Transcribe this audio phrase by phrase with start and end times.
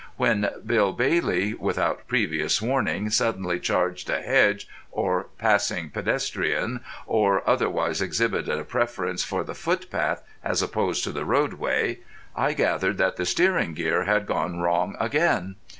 [0.17, 8.01] When Bill Bailey without previous warning suddenly charged a hedge or passing pedestrian, or otherwise
[8.01, 11.99] exhibited a preference for the footpath as opposed to the roadway,
[12.35, 15.57] I gathered that the steering gear had gone wrong again.